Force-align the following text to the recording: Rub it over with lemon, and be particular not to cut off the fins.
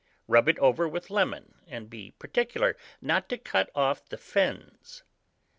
Rub 0.27 0.49
it 0.49 0.57
over 0.57 0.87
with 0.87 1.11
lemon, 1.11 1.61
and 1.67 1.87
be 1.87 2.09
particular 2.17 2.75
not 3.03 3.29
to 3.29 3.37
cut 3.37 3.69
off 3.75 4.09
the 4.09 4.17
fins. 4.17 5.03